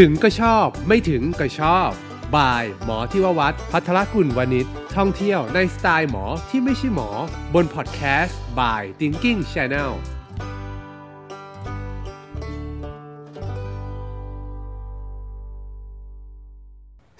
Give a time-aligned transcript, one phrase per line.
[0.00, 1.90] ถึงก็ชอบ ไม่ถึงก็ชอบ
[2.36, 4.66] บาย หมอที่ววัดพัทรกุลวณิช
[4.96, 7.08] ท่องเที่ยวในสไตล์หมอที่ไม่ใช่หมอ
[7.54, 9.92] บนพอดแคสต์ by Thinking Channel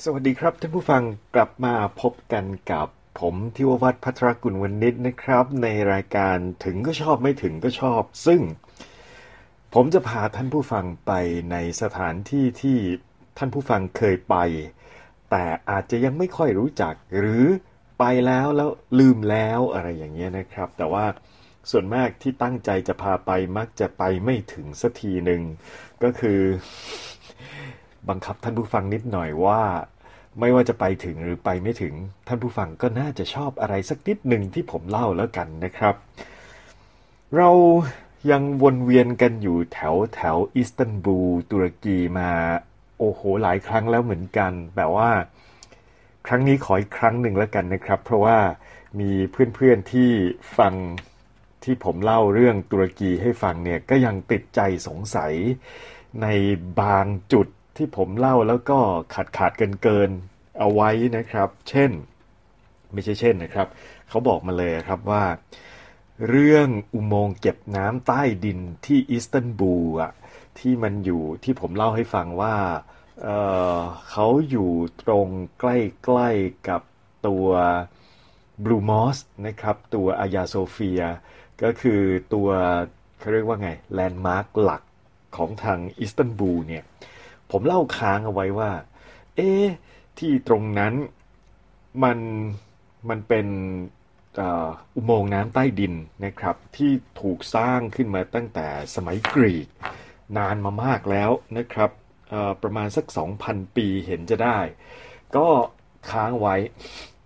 [0.05, 1.03] สวัสดีครับท่านผู้ฟัง
[1.35, 2.89] กลับมาพบกันกับ
[3.21, 8.41] ผมทิววัฒน์พัทรกุลวณิชนะครับ ในรายการถึงก็ชอบไม่ถึงก็ชอบ ซึ่ง
[9.77, 11.13] ผมจะพาท่านผู้ฟังไป
[11.53, 12.79] ในสถานที่ที่
[13.39, 14.37] ท่านผู้ฟังเคยไป
[15.31, 17.45] แต่อาจจะยังไม่ค่อยรู้จักหรือ
[17.99, 21.05] ไปแล้วแล้วลืมแล้วอะไรอย่างเงี้ยนะครับ แต่ว่า
[21.71, 25.43] ส่วนมากที่ตั้งใจจะพาไปมักจะไปไม่ถึงสักทีหนึ่ง
[26.03, 26.41] ก็คือ
[28.09, 29.63] บังคับท่านผู้ฟังนิดหน่อยว่า
[30.41, 31.95] ไม่ว่าจะไปถึงหรือไปไม่ถึง
[32.29, 35.95] ท่านผู้ฟังก็น่าจะชอบอะไรสักนิดหนึ่งที่ผมเล่าแล้วกันนะครับ
[37.37, 37.51] เรา
[38.31, 42.31] ยังวนเวียนกันอยู่แถวแถวอิสตันบูลตุรกีมา
[42.98, 45.11] โอ้โหหลายครั้งแล้วเหมือนกันแบบว่า
[46.27, 48.39] ครั้งนี้ขออีกครั้งหนึ่งแล้วกันนะครับ เพราะว่า
[49.01, 49.11] มี
[49.55, 50.11] เพื่อนๆที่
[50.59, 50.75] ฟัง
[51.65, 55.33] ที่ผมเล่าเรื่องตุรกีให้ฟังเนี่ยก็ยังติดใจสงสัย
[56.23, 56.27] ใน
[56.81, 58.79] บางจุดที่ผมเล่าแล้วก็
[59.15, 60.11] ขาดขาดเกินเกิน
[60.59, 61.91] เอาไว้นะครับ เช่น
[62.93, 63.69] ไม่ใช่เช่นนะครับ
[64.09, 65.23] เขาบอกมาเลยครับว่า
[66.29, 70.12] เรื่องอุโมงค์เก็บน้ำใต้ดินที่อิสตันบูลอะ
[70.59, 72.57] ที่มันอยู่ที่ผมเล่าให้ฟังว่า
[73.23, 74.70] เขาอยู่
[75.03, 75.29] ตรง
[75.61, 76.83] ใกล้ๆกับ
[77.27, 77.47] ตัว
[78.65, 81.03] Blue Mosque นะครับตัวอายาโซเฟีย
[81.62, 82.01] ก็คือ
[82.35, 82.48] ตัว
[83.19, 84.83] เขาเรียกว่าไง landmark หลัก
[85.37, 86.85] ของทางอิสตันบูลเนี่ย
[87.51, 88.70] ผมเล่าค้างเอาไว้ว่า
[89.37, 89.51] เอ๊
[90.19, 90.95] ที่ตรงนั้น
[92.03, 92.19] มัน
[93.09, 93.47] มันเป็น
[94.95, 99.69] อุโมงค์น้ำใต้ดินนะครับที่ถูกสร้างขึ้นมาตั้งแต่สมัยกรีก
[100.37, 101.91] นานมามากแล้วนะครับ
[102.63, 103.07] ประมาณสัก
[103.41, 104.59] 2,000 ปีเห็นจะได้
[105.37, 105.49] ก็
[106.11, 106.57] ค้างไว้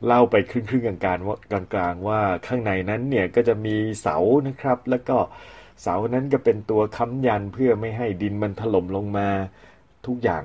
[0.06, 1.37] เล่าไปครึ่งๆกลางๆว่า
[1.75, 4.16] กลางๆว่าข้างในนั้นเนี่ยก็จะมีเสา
[4.49, 5.16] นะครับ แล้วก็
[5.82, 9.28] เสานั้นก็เป็นตัวค้ำยันเพื่อไม่ให้ดินมันถล่มลงมา
[10.06, 10.43] ทุกอย่าง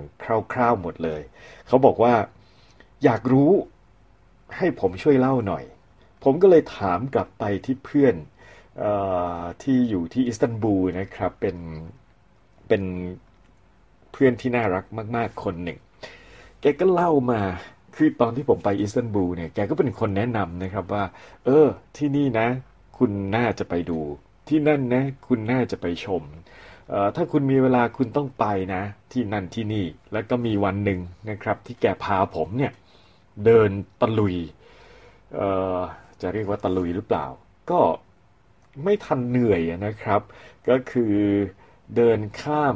[0.54, 1.22] คร่าวๆหมดเลย
[1.68, 2.14] เขาบอกว่า
[3.04, 3.52] อยากรู้
[4.58, 5.64] ให้ผมช่วยเล่าหน่อย
[6.24, 8.16] ผมก็เลยถามกลับไปที่เพื่อน
[8.84, 8.86] อ
[9.64, 11.58] ที่อยู่ที่อิสตันบูลนะครับ เป็น
[12.68, 12.84] เป็น
[14.12, 14.86] เพื่อนที่น่ารัก
[15.16, 15.80] มาก ๆ คนหนึ่ง
[16.62, 17.42] แกก็เล่ามา
[17.96, 21.04] คือตอนที่ผมไปอิสตันบูลเนี่ย แกก็เป็นคนแนะนำนะครับว่า
[21.46, 21.68] เออ
[21.98, 22.48] ที่นี่นะ
[22.98, 24.00] คุณน่าจะไปดู
[24.48, 26.24] ที่นั่นนะ คุณน่าจะไปชม
[27.16, 32.72] ถ้าคุณมีเวลาคุณต้องไปนะ ที่นั่นที่นี่ แล้วก็มีวันหนึ่งนะครับ ที่แกพาผมเนี่ย
[33.46, 33.70] เดิน
[34.02, 34.36] ตะลุย
[36.24, 37.26] จะเรียกว่าตะลุยหรือเปล่า
[37.72, 37.82] ก็
[38.84, 40.22] ไม่ทันเหนื่อยนะครับ
[40.70, 41.16] ก็คือ
[41.96, 42.76] เดินข้าม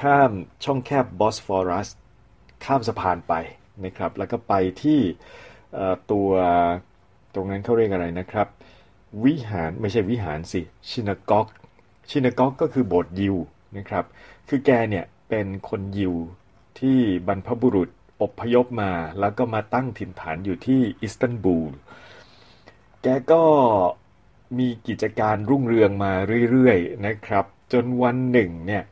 [0.00, 0.30] ข้าม
[0.64, 1.88] ช่องแคบบอสฟอรัส
[2.64, 3.34] ข้ามสะพานไป
[3.84, 5.00] นะครับ แล้วก็ไปที่
[6.10, 6.30] ตัว
[7.34, 8.48] ตรงนั้นเขาเรียกอะไรนะครับ
[9.24, 10.60] วิหารไม่ใช่วิหารสิ
[10.90, 11.46] ชินากอก
[12.10, 13.36] ชินากอกก็คือโบสถ์ยิว
[13.76, 14.04] นะครับ
[14.48, 16.14] คือแกเนี่ยเป็นคนยิว
[16.78, 16.98] ที่
[17.28, 17.88] บรรพบุรุษ
[18.22, 21.72] อพยพมา แล้วก็มาตั้งถิ่นฐานอยู่ที่อิสตันบูล
[23.08, 23.44] แกก็
[24.58, 26.12] มีกิจการรุ่งเรืองมา
[26.50, 28.84] เรื่อยๆนะครับ จนวันหนึ่งเนี่ย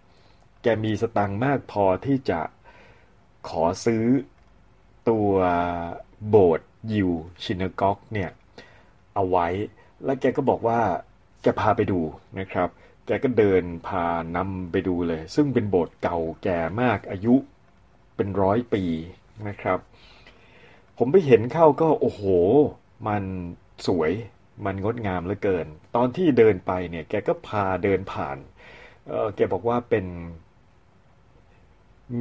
[0.62, 2.40] แกมีสตังค์มากพอที่จะ
[3.48, 4.04] ขอซื้อ
[5.08, 5.30] ตัว
[6.28, 7.10] โบสถ์ยิว
[7.42, 8.30] ชินกอกเนี่ย
[9.14, 9.48] เอาไว้
[10.04, 10.80] แล้วแกก็บอกว่า
[11.42, 12.00] แกพาไปดู
[12.38, 12.68] นะครับ
[13.06, 17.34] แกก็เดินพานำไปดูเลย ซึ่งเป็นโบสถ์เก่าแก่มากอายุ
[18.16, 18.84] เป็นร้อยปี
[19.48, 19.78] นะครับ
[20.98, 22.22] ผมไปเห็นเข้าก็โอ้โห
[23.08, 23.24] มัน
[23.86, 24.12] สวย
[24.64, 28.38] มันงดงามเหลือเกิน ตอนที่เดินไปเนี่ยแกก็พาเดินผ่าน
[29.06, 30.06] เแกบอกว่าเป็น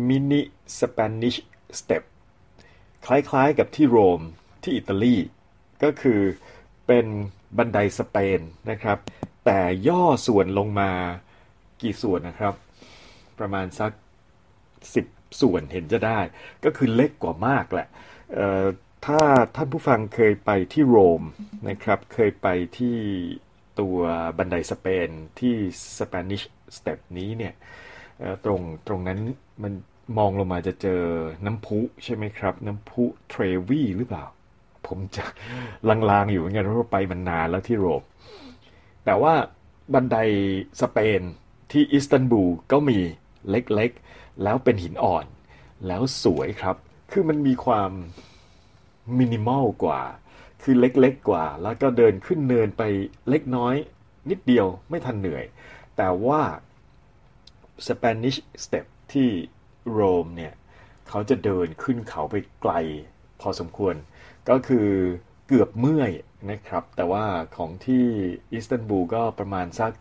[0.07, 1.35] mini Spanish
[1.79, 2.03] Steps
[3.05, 4.21] คล้ายๆกับที่โรม
[4.63, 5.15] ที่อิตาลี
[5.83, 6.21] ก็คือ
[6.87, 7.05] เป็น
[7.57, 8.39] บันไดสเปน
[8.71, 8.97] นะครับ
[9.45, 10.91] แต่ย่อส่วนลงมา
[11.81, 12.53] กี่ส่วนนะครับ
[13.39, 13.91] ประมาณสัก
[14.95, 15.05] สิบ
[15.41, 16.19] ส่วนเห็นจะได้
[16.65, 17.87] ก็คือเล็กกว่ามากแหละ
[19.05, 19.21] ถ้า
[19.55, 21.23] ท่านผู้ฟังเคยไปที่โรม
[21.69, 22.47] นะครับ เคยไป
[22.77, 22.97] ที่
[23.79, 23.97] ตัว
[24.37, 25.09] บันไดสเปน
[25.39, 25.55] ที่
[25.99, 26.43] สเปนิช
[26.77, 27.53] สเต็ปนี้เนี่ย
[28.45, 29.19] ตรงตรงนั้น
[29.63, 29.73] มัน
[30.17, 31.01] มองลงมาจะเจอ
[31.45, 34.25] น้ำพุใช่ไหมครับ น้ำพุเทรวีหรือเปล่า
[34.87, 35.25] ผมจะ
[35.89, 38.03] ลางๆอยู่เหมือนกันเพราะไปมันนานแล้วที่โรม
[39.05, 39.33] แต่ว่า
[39.93, 40.17] บันได
[40.81, 41.21] สเปน
[41.71, 42.99] ที่อิสตันบูลก็มี
[43.49, 45.25] เล็กๆ แล้วเป็นหินอ่อน
[45.87, 46.75] แล้วสวยครับ
[47.11, 47.91] คือมันมีความ
[49.17, 50.01] มินิมอลกว่า
[50.61, 52.83] คือเล็กๆกว่า แล้วก็เดินขึ้นเนินไป
[53.29, 53.75] เล็กน้อย
[54.29, 55.45] นิดเดียวไม่ทันเหนื่อย
[55.97, 56.41] แต่ว่า
[57.87, 59.29] Spanish Step ที่
[59.91, 60.53] โรมเนี่ย
[61.09, 62.73] เขาจะเดินขึ้นเขาไปไกล
[63.41, 63.95] พอสมควร
[64.49, 64.87] ก็คือ
[65.47, 66.11] เกือบเมื่อย
[66.51, 67.25] นะครับ แต่ว่า
[67.55, 68.05] ของที่
[68.51, 69.93] อิสตันบูลก็ประมาณสัก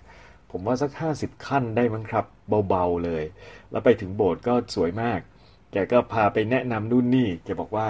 [0.51, 2.25] ผมว่าสัก 50 ขั้นได้มั้งครับ
[2.69, 3.25] เบาๆเลย
[3.71, 5.21] แล้วไปถึงโบสถ์ก็สวยมาก
[5.73, 7.89] แกก็พาไปแนะนำนู่นนี่ แกบอกว่า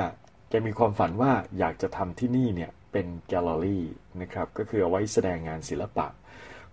[0.53, 3.85] แกมีความฝันว่าอยากจะทำที่นี่เนี่ยเป็นแกลเลอรี่
[4.21, 6.07] นะครับ ก็คือเอาไว้แสดงงานศิลปะ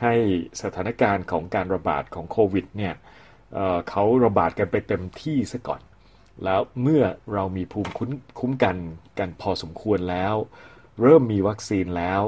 [0.00, 0.14] ให้
[0.62, 2.94] สถานการณ์ของการระบาดของโควิดเนี่ย
[3.54, 5.80] เเขาระบาดกันไปเต็มที่ซะก่อน
[6.44, 7.02] แล้วเมื่อ
[7.34, 8.76] เรามีภูมิคุ้มคุ้มกัน
[9.18, 10.34] กันพอสมควรแล้ว
[11.02, 12.22] เริ่มมีวัคซีนแล้ว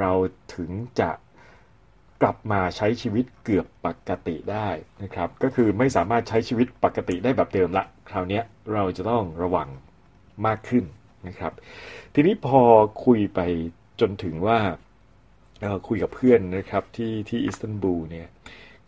[0.00, 0.12] เรา
[0.54, 0.70] ถึง
[1.00, 1.10] จะ
[2.22, 4.68] กลับมาใช้ชีวิตเกือบปกติได้
[5.02, 8.40] นะครับ ก็คือไม่สามารถใช้ชีวิตปกติได้แบบเดิมละ คราวนี้
[8.72, 9.68] เราจะต้องระวัง
[10.46, 10.84] มากขึ้น
[11.26, 11.52] นะครับ
[12.14, 12.62] ทีนี้พอ
[13.04, 13.40] คุยไป
[14.00, 14.58] จนถึงว่า
[15.88, 18.28] คุยกับเพื่อนนะครับที่ที่อิสตันบูลเนี่ย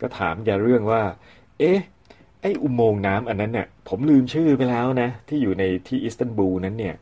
[0.01, 1.01] ก็ถามแกเรื่องว่า
[1.59, 1.79] เอ๊ะ
[2.41, 6.95] ไออุโมงค์น้ำอันนั้นเนี่ยผมลืมชื่อไปแล้วนะ ที่อยู่ในที่อิสตันบูลนั้นเนี่ย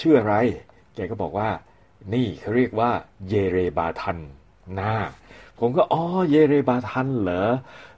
[0.00, 0.34] ชื่ออะไร
[0.94, 1.48] แกก็บอกว่า
[2.14, 2.90] นี่เขาเรียกว่า
[3.28, 4.18] เยเรบาทัน
[4.78, 4.94] นา
[5.58, 7.46] ผมก็อ๋อเยเรบาทันเหรอ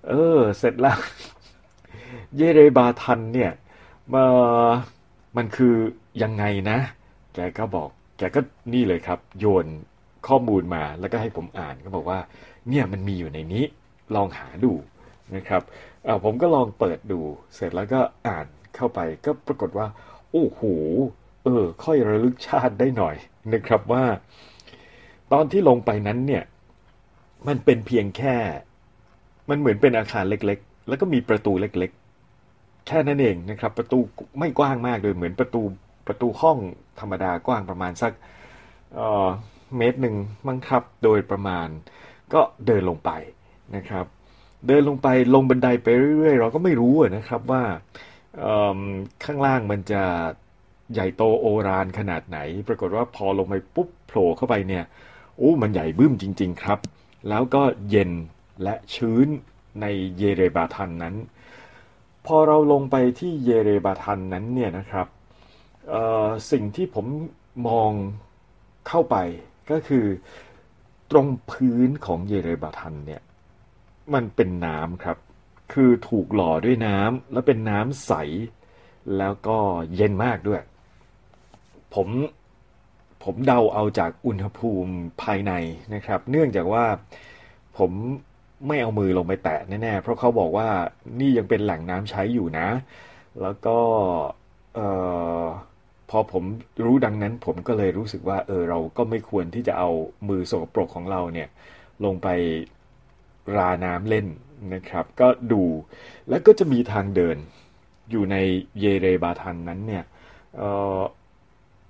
[0.08, 0.98] เออ เสร็จแล้ว
[2.36, 3.52] เยเรบาทันเนี่ย
[4.14, 4.24] มา
[5.36, 5.74] มันคือ
[6.22, 6.78] ยังไงนะ
[7.34, 7.88] แกก็บอก
[8.18, 8.40] แกก็
[8.72, 9.66] นี่เลยครับ โยน
[10.26, 12.18] ข้อมูลมาแล้วก็ให้ผมอ่านก็บอกว่า
[12.68, 13.64] เนี่ยมันมีอยู่ในนี้
[14.14, 14.72] ลองหาดู
[15.36, 15.62] นะครับ
[16.24, 17.20] ผมก็ลองเปิดดู
[17.54, 19.86] เสร็จแล้วก็อ่านเข้าไปก็ปรากฏว่า
[20.32, 20.60] โอ้โห
[21.44, 23.16] เออ ค่อยระลึกชาติได้หน่อย
[23.52, 24.04] นะครับว่า
[25.32, 26.42] ตอนที่ลงไปนั้นเนี่ย
[27.48, 28.36] มันเป็นเพียงแค่
[29.48, 33.98] มันเหมือนเป็นอาคารเล็กๆ แล้วก็มีประตูเล็กๆ แค่นั้นเองนะครับ ประตู
[34.38, 35.62] ไม่กว้างมากเลยเหมือนประตู
[36.06, 36.58] ประตูห้อง
[37.00, 38.12] ธรรมดากว้างประมาณสัก
[39.76, 40.14] เมตรหนึ่ง
[40.46, 41.68] มั้งครับ โดยประมาณ
[42.32, 43.10] ก็เดินลงไป
[43.76, 44.06] นะครับ
[44.66, 45.86] เดินลงไปลงบันไดไป
[46.18, 47.62] เรื่อยๆ เราก็ไม่รู้นะครับว่า
[49.24, 50.02] ข้างล่างมันจะ
[50.92, 52.38] ใหญ่โตโอรานขนาดไหน
[52.68, 54.84] ปรากฏว่าพอลงไปปุ๊บโผล่เข้าไปเนี่ย
[55.38, 56.78] โอ้มันใหญ่บึ้มจริง ๆ ครับ
[57.28, 58.10] แล้วก็เย็น
[58.62, 59.26] และชื้น
[59.80, 59.86] ใน
[60.18, 61.14] เยเรบาทันนั้น
[62.26, 65.06] พอเราลงไปที่เยเรบาทันนั้นเนี่ยนะครับ
[66.50, 67.06] สิ่งที่ผม
[67.68, 67.92] มอง
[68.88, 69.16] เข้าไป
[69.70, 70.04] ก็คือ
[71.10, 73.22] ตรงพื้นของเยเรบาทันเนี่ย
[74.14, 75.18] มันเป็นน้ำครับ
[75.72, 78.12] คือถูกหล่อด้วยน้ำแล้วเป็นน้ำใส
[79.18, 79.58] แล้วก็
[79.94, 80.62] เย็นมากด้วย
[81.94, 82.08] ผม
[83.26, 84.92] ผมเดาเอาจากอุณหภูมิ
[85.22, 85.52] ภายใน
[85.94, 86.84] นะครับ เนื่องจากว่า
[87.78, 87.90] ผม
[88.66, 90.68] ไม่เอามือลงไปแตะแน่ๆ เพราะเขาบอกว่า
[91.20, 92.68] นี่ยังเป็นแหล่งน้ำใช้อยู่นะ
[93.42, 93.78] แล้วก็
[96.10, 96.44] พอผม
[96.84, 99.90] รู้ดังนั้นผมก็เลยรู้สึกว่าเออเราก็ไม่ควรที่จะเอา
[100.28, 101.48] มือสกปรกของเราเนี่ย
[102.04, 102.28] ลงไป
[103.56, 104.26] ราน้ำเล่น
[104.74, 105.62] นะครับ ก็ดู
[106.28, 107.36] แล้วก็จะมีทางเดิน
[108.10, 108.36] อยู่ใน
[108.80, 110.04] เยเรบาทันนั้นเนี่ย
[110.56, 110.60] เ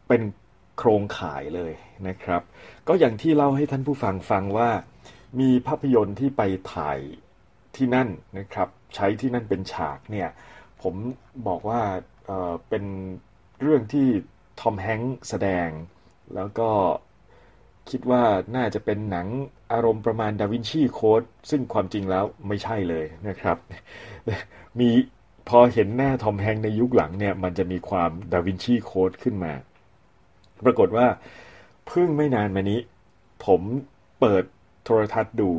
[0.09, 0.23] เป็น
[0.79, 1.73] โครงข่ายเลย
[2.09, 2.43] นะครับ
[2.89, 4.71] ก็อย่างที่เล่าให้ท่านผู้ฟังฟังว่า
[5.41, 6.43] มีภาพยนตร์ที่ไป
[6.73, 6.99] ถ่าย
[7.77, 10.29] ที่นั่นนะครับ ใช้ที่นั่นเป็นฉากเนี่ย
[10.83, 10.95] ผม
[11.47, 11.81] บอกว่า
[12.27, 12.85] เเป็น
[13.61, 14.09] เรื่องที่
[14.61, 15.69] ทอมแฮงค์แสดง
[16.35, 16.71] แล้วก็
[17.91, 18.23] คิดว่า
[18.57, 19.27] น่าจะเป็นหนัง
[19.73, 23.57] อารมณ์ประมาณดาวินชีโค้ดซึ่งความจริงแล้วไม่ใช่เลยนะครับ
[24.79, 24.89] มี
[25.49, 29.53] พอเห็นหน้าทอมแฮงในยุคหลังเนี่ย มันจะมีความดาวินชีโค้ดขึ้นมา
[30.65, 31.07] ปรากฏว่า
[31.87, 32.81] เพิ่งไม่นานมานี้
[33.47, 33.61] ผม
[34.21, 34.45] เปิด
[34.85, 35.51] โทรทัศน์ดู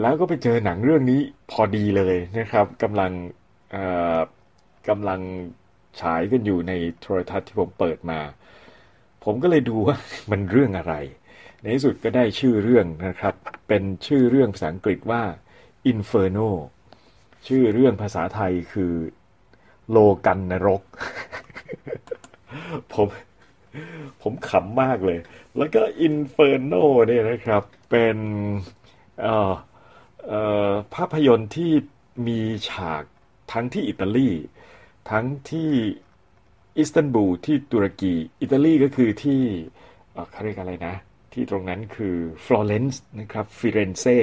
[0.00, 3.12] แล้วก็ไปเจอหนังเรื่องนี้พอดีเลยนะครับกำลัง
[4.88, 5.20] กำลัง
[6.00, 8.20] ฉายกันอยู่ในโทรทัศน์ที่ผมเปิดมา
[9.24, 9.96] ผมก็เลยดูว่า
[10.30, 10.94] มันเรื่องอะไร
[11.60, 13.34] ในที่สุดก็ได้ชื่อเรื่องนะครับ
[13.68, 15.22] เป็นชื่อเรื่องภาษาอังกฤษว่า
[15.92, 16.48] Inferno
[17.46, 18.92] ชื่อเรื่องภาษาไทยคือ
[19.90, 20.82] โลกันนรก
[22.92, 23.06] ผม
[24.22, 25.18] ผมขำมากเลย
[25.56, 28.16] แล้วก็ Inferno เนี่ยนะครับ เป็น
[30.94, 31.72] ภาพยนตร์ที่
[32.26, 33.02] มีฉาก
[33.52, 34.30] ทั้งที่อิตาลี
[35.10, 35.70] ทั้งที่
[36.78, 39.42] อิสตันบูลที่ตุรกี อิตาลีก็คือที่
[40.30, 40.94] เขาเรียกอะไรนะ
[41.32, 44.18] ที่ตรงนั้นคือฟลอเรนซ์นะครับฟิเรนเซ่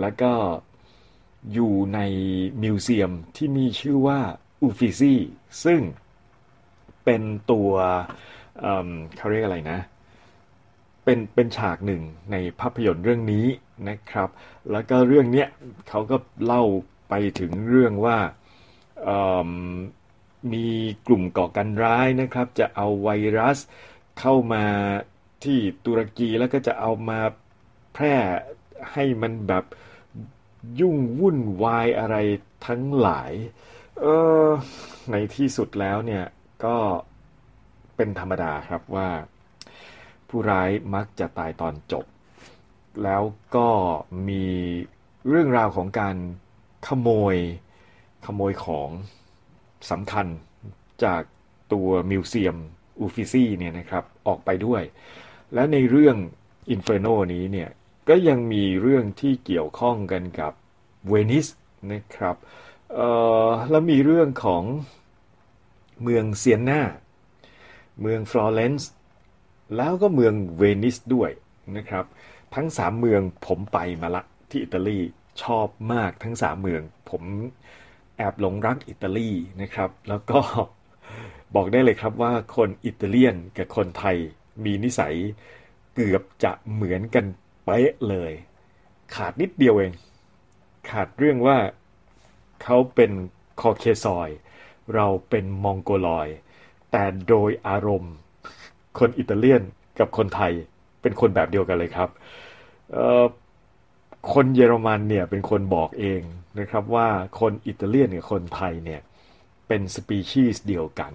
[0.00, 0.32] แล้วก็
[1.52, 2.00] อยู่ใน
[2.62, 4.20] มิวเซียมที่มีชื่อว่า
[4.62, 5.14] อูฟิซี
[5.64, 5.80] ซึ่ง
[7.04, 7.72] เป็นตัว
[9.16, 9.78] เขาเรียกอะไรนะ
[11.04, 13.46] เป็นเป็นฉากหนึ่งในภาพยนตร์เรื่องนี้
[13.88, 14.28] นะครับ
[14.72, 15.48] แล้วก็เรื่องเนี้ย
[15.88, 16.64] เขาก็เล่า
[17.08, 18.18] ไปถึงเรื่องว่า
[20.52, 20.66] มี
[21.06, 23.58] กลุ่มก่อการร้ายนะครับ จะเอาไวรัส
[24.20, 24.64] เข้ามา
[25.44, 27.20] ที่ตุรกีแล้วก็จะเอามา
[27.94, 28.14] แพร่
[28.92, 29.64] ให้มันแบบ
[30.80, 32.16] ยุ่งวุ่นวายอะไร
[32.66, 33.32] ทั้งหลาย
[34.00, 34.04] เอ
[34.46, 34.48] อ
[35.10, 36.24] ในที่สุดแล้วเนี่ย
[36.64, 36.76] ก็
[37.98, 39.08] เป็นธรรมดาครับว่า
[40.28, 42.04] ผู้ร้ายมักจะตายตอนจบ
[43.04, 43.22] แล้ว
[43.56, 43.68] ก็
[44.28, 44.46] มี
[45.28, 46.16] เรื่องราวของการ
[46.86, 47.36] ขโมย
[48.26, 48.88] ขโมยของ
[49.90, 50.26] สำคัญ
[51.04, 51.22] จาก
[51.72, 52.56] ตัว museum
[53.00, 54.82] อูฟิซี่เนี่ยนะครับออกไปด้วย
[55.54, 56.16] และในเรื่อง
[56.74, 57.70] Inferno นี้เนี่ย
[58.08, 60.52] ก็ยังมีเรื่องที่เกี่ยวข้องกันกับ
[61.08, 61.46] เวนิส
[61.92, 62.36] นะครับ
[63.70, 64.62] แล้วมีเรื่องของ
[66.02, 66.80] เมืองเซียนนา
[68.00, 68.90] เมืองฟลอเรนซ์
[69.76, 71.30] แล้วก็เมืองเวนิสด้วย
[71.76, 72.04] นะครับ
[72.54, 74.98] ทั้งสามเมืองผมไปมาละที่อิตาลี
[75.42, 77.22] ชอบมากทั้งสามเมือง ผม
[78.16, 79.30] แอบหลงรักอิตาลี
[79.62, 80.40] นะครับ แล้วก็
[81.54, 84.16] บอกได้เลยครับว่าคนอิตาเลียนกับคนไทย
[84.64, 85.14] มีนิสัย
[85.94, 87.24] เกือบจะเหมือนกัน
[87.64, 88.32] เป๊ะเลย
[89.14, 89.92] ขาดนิดเดียวเอง
[90.90, 91.58] ขาดเรื่องว่า
[92.62, 93.10] เขาเป็น
[93.60, 94.28] คอเคซอย
[94.94, 96.28] เราเป็นมองโกลอย
[96.92, 98.14] แต่โดยอารมณ์
[98.98, 99.62] คนอิตาเลียน
[99.98, 100.52] กับคนไทย
[101.02, 102.08] เป็นคนแบบเดียวกันเลยครับ
[104.32, 106.20] คนเยอรมันเนี่ยเป็นคนบอกเอง
[106.60, 107.08] นะครับว่า
[107.40, 109.00] คนอิตาเลียนกับคนไทยเนี่ย
[109.68, 111.12] เป็นสปีชีส์เดียวกัน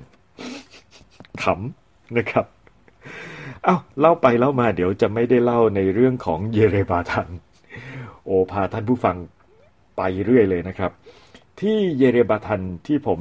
[1.43, 2.45] ขำนะครับ
[3.63, 7.27] เอา้าเล่าไปเล่ามาเดี๋ยวจะไม่ได้เล่าในเรื่องของเยเรบาทัน
[8.25, 9.15] โอพาท่านผู้ฟัง
[9.97, 10.91] ไปเรื่อยเลยนะครับ
[11.59, 13.19] ที่เยเรบาทันที่ผม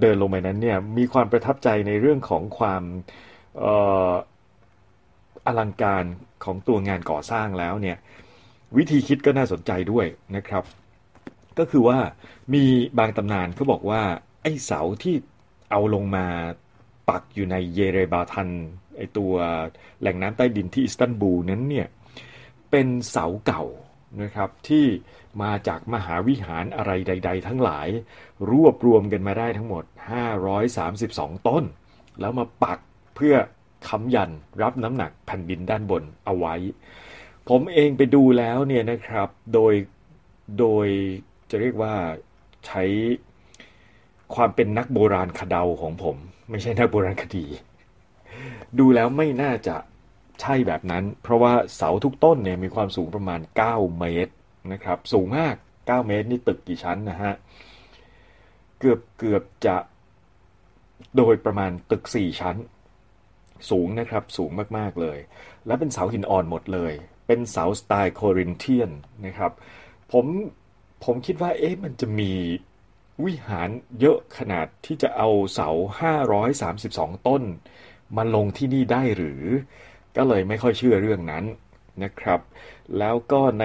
[0.00, 2.82] เดินลงไปนั้นเนี่ยมีความประทับใจในเรื่องของความ
[3.62, 3.64] อ
[5.46, 6.04] อลังการ
[6.44, 7.96] ของตัวงานก่อสร้างแล้วเนี่ย
[8.76, 10.06] วิธีคิดก็น่าสนใจด้วย
[10.36, 10.64] นะครับ
[11.58, 11.98] ก็คือว่า
[12.54, 12.64] มี
[12.98, 14.02] บางตำนานเขาบอกว่า
[14.42, 15.14] ไอ้เสาที่
[15.70, 16.26] เอาลงมา
[17.08, 18.48] ปักอยู่ในเยเรบาทัน
[18.96, 19.32] ไอ้ตัว
[20.00, 21.86] แหล่งน้ำใต้ดินที่อิสตันบูลนั้นเนี่ย
[22.70, 23.62] เป็นเสาเก่า
[24.22, 24.86] นะครับที่
[25.42, 27.88] มาจากมหาวิหารอะไรใด ๆ ทั้งหลาย
[28.50, 29.84] รวบรวมกันมาได้ทั้งหมด
[30.66, 31.64] 532 ต้น
[32.20, 32.78] แล้วมาปัก
[33.16, 33.34] เพื่อ
[33.88, 34.30] ค้ำยัน
[34.62, 36.54] รับน้ำหนักแผ่นดินด้านบนเอาไว้
[37.48, 39.74] ผมเองไปดูแล้วเนี่ยนะครับโดย
[40.58, 40.86] โดย
[41.50, 41.94] จะเรียกว่า
[42.66, 42.82] ใช้
[44.34, 46.16] ความเป็นนักโบราณคดาของผม
[46.50, 47.46] ไม่ใช่นักโบราณคดี
[48.78, 49.76] ดูแล้วไม่น่าจะ
[50.40, 54.32] ใช่แบบนั้น เพราะว่าเสาทุกต้นเนี่ยมีความสูงประมาณ 9 เมตร
[54.72, 57.34] นะครับ สูงมาก 9 เมตรนี่ตึกกี่ชั้นนะฮะ
[58.78, 59.76] เกือบเกือบจะ
[61.16, 62.56] โดยประมาณตึก 4 ชั้น
[63.70, 65.18] สูงนะครับ สูงมากๆเลย
[65.66, 66.92] และเป็นเสาหินอ่อนหมดเลย
[67.26, 68.90] เป็นเสาสไตล์โครินเทียน
[69.26, 69.52] นะครับ
[70.12, 70.26] ผม
[71.04, 72.32] ผมคิดว่าเอ๊ะมันจะมี
[73.24, 73.68] วิหาร
[74.00, 75.68] เยอะขนาดที่จะเอาเสา
[76.48, 77.42] 532 ต้น
[78.16, 79.42] มาลงที่นี่ได้หรือ
[80.16, 81.44] ก็เลยไม่ค่อยเชื่อเรื่องนั้น
[82.02, 82.40] นะครับ
[82.98, 83.64] แล้วก็ใน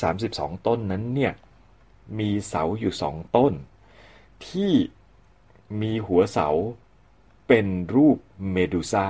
[0.00, 1.32] 532 ต้นนั้นเนี่ย
[2.18, 3.52] มีเสาอยู่สองต้น
[4.48, 4.72] ที่
[5.80, 6.48] มีหัวเสา
[7.48, 8.18] เป็นรูป
[8.52, 9.06] เมดูซ่า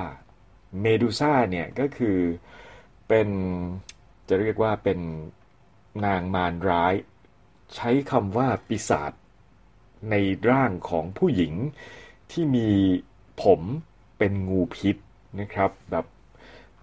[0.81, 2.17] เมดูซ่าเนี่ยก็คือ
[3.07, 3.29] เป็น
[4.27, 4.99] จะเรียกว่าเป็น
[6.05, 6.93] นางมารร้าย
[7.75, 9.11] ใช้คำว่าปีศาจ
[10.11, 10.15] ใน
[10.49, 11.53] ร่างของผู้หญิง
[12.31, 12.69] ที่มี
[13.43, 13.61] ผม
[14.17, 14.95] เป็นงูพิษ
[15.39, 16.05] นะครับ แบบ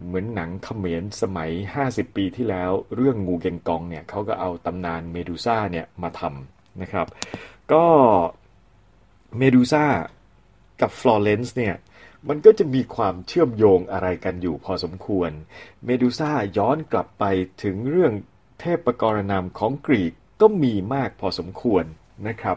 [0.04, 1.50] เหมือนหนังเขมรสมัย
[1.84, 7.06] 50 ปีที่แล้ว เรื่องงูเกงกองเนี่ยเขาก็เอาตำนานเมดูซ่าเนี่ยมาทำนะครับ
[7.72, 7.84] ก็
[9.38, 9.84] เมดูซ่า
[10.80, 11.74] กับฟลอเรนซ์เนี่ย
[12.28, 15.30] มันก็จะมีความเชื่อมโยงอะไรกันอยู่พอสมควร
[15.84, 17.24] เมดูซ่าย้อนกลับไป
[17.62, 18.12] ถึงเรื่อง
[18.60, 21.84] เทพประกรณามของกรีกก็มีมากพอสมควร
[22.28, 22.56] นะครับ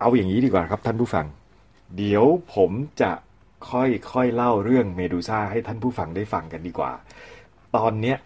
[0.00, 1.26] เอาอย่างนี้ดีกว่าครับท่านผู้ฟัง
[1.96, 2.24] เดี๋ยว
[2.54, 3.12] ผมจะ
[3.68, 6.92] ค่อยๆเล่าเรื่องเมดูซ่าให้ท่านผู้ฟังได้ฟังกันดีกว่า
[7.76, 8.18] ตอนเนี้ย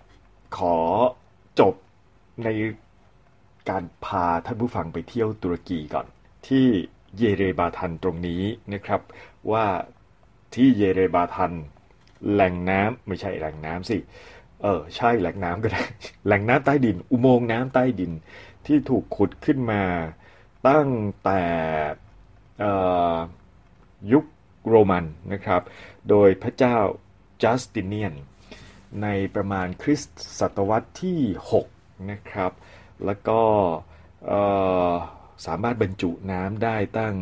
[0.58, 0.76] ขอ
[1.60, 1.74] จบ
[2.44, 2.48] ใน
[3.68, 6.06] การพาท่านผู้ฟังไปเที่ยวตุรกีก่อน
[6.46, 6.66] ที่
[7.18, 9.00] เยเรบาทันตรงนี้นะครับ
[9.52, 9.64] ว่า
[10.54, 11.52] ที่เยเรบาทัน
[12.32, 13.98] แหล่งน้ำไม่ใช่แหล่งน้ำสิ
[14.62, 15.82] เออใช่แหล่งน้ำก็ได้
[16.26, 18.12] แหล่งน้ำใต้ดิน อุโมงค์น้ำใต้ดิน
[18.66, 19.82] ที่ถูกขุดขึ้นมา
[20.68, 20.90] ตั้ง
[21.24, 21.42] แต่
[24.12, 24.24] ยุค
[24.68, 25.62] โรมันนะครับ
[26.08, 26.76] โดยพระเจ้า
[27.42, 28.14] จัสติเนียน
[29.02, 31.20] ในประมาณคริสตศตวรรษที่
[31.64, 32.52] 6 นะครับ
[33.04, 33.40] แล้วก็
[35.46, 37.16] สามารถบรรจุน้ำได้ตั้ง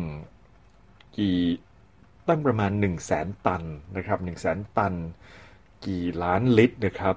[1.17, 1.39] กี่
[2.27, 3.63] ตั้งประมาณ 1 0 0 0 0แสนตัน
[3.95, 4.93] นะครับ1 0 0 0 0แสนตัน
[5.85, 7.15] กี่ล้านลิตรนะครับ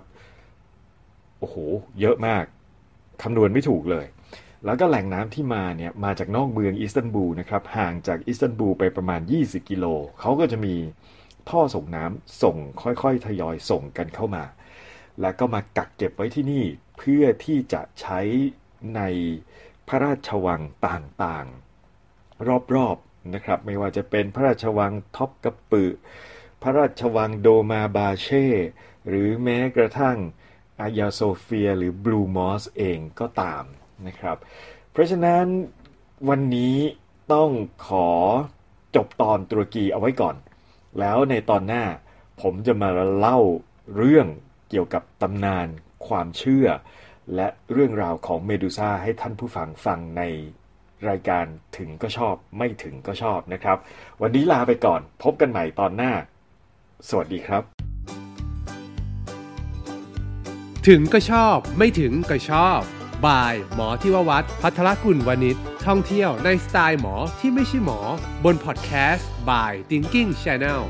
[1.38, 1.56] โอ้โห
[2.00, 2.44] เยอะมาก
[3.22, 4.06] คำนวณไม่ถูกเลย
[4.66, 9.86] แล้วก็แหล่งน้ำที่มาเนี่ยมาจากนอกเมืองอิสตันบูลนะครับห่างจากอิสตันบูลไปประมาณ 20 กิโล
[10.20, 10.74] เขาก็จะมี
[11.48, 14.44] ท่อส่งน้ำส่งค่อยๆ ทยอยส่งกันเข้ามา
[15.20, 16.64] แล้วก็มากักเก็บไว้ที่นี่
[16.98, 18.20] เพื่อที่จะใช้
[18.96, 19.00] ใน
[19.88, 22.46] พระราชวังต่างๆ
[22.76, 22.98] รอบ
[23.34, 25.84] นะครับไม่ว่าจะเป็นพระราชวังท็อปกาปึ
[26.62, 28.46] พระราชวังโดมาบาเช่
[29.08, 30.18] หรือแม้กระทั่ง
[30.80, 33.64] อายาโซเฟียหรือบลูมอสเองก็ตาม
[34.06, 34.36] นะครับ
[34.92, 35.44] เพราะฉะนั้น
[36.28, 36.76] วันนี้
[37.32, 37.50] ต้อง
[37.86, 38.08] ขอ
[38.96, 40.36] จบตอนตุรกีเอาไว้ก่อน
[41.00, 41.84] แล้วในตอนหน้า
[42.42, 42.88] ผมจะมา
[43.18, 43.38] เล่า
[43.96, 44.26] เรื่อง
[44.70, 45.66] เกี่ยวกับตำนาน
[46.06, 46.66] ความเชื่อ
[47.34, 50.22] และเรื่องราวของเมดูซ่าให้ท่านผู้ฟังฟังใน
[51.08, 51.44] รายการ
[51.76, 53.78] ถึงก็ชอบไม่ถึงก็ชอบนะครับ
[54.22, 56.12] วันนี้ลาไปก่อน พบกันใหม่ตอนหน้า
[57.08, 57.62] สวัสดีครับ
[60.88, 67.98] ถึงก็ชอบไม่ถึงก็ชอบ บาย หมอที่ววัดพัทรกุลวณิชท่องเที่ยวในสไตล์หมอที่ไม่ใช่หมอ
[68.44, 70.82] บนพอดแคสต์บาย Thinking Channel